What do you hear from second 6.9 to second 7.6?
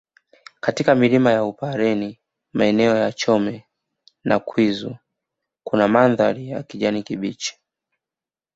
kibichi